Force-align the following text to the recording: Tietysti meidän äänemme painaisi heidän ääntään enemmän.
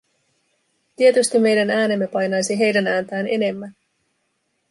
Tietysti 0.95 1.39
meidän 1.39 1.69
äänemme 1.69 2.07
painaisi 2.07 2.59
heidän 2.59 2.87
ääntään 2.87 3.27
enemmän. 3.27 3.75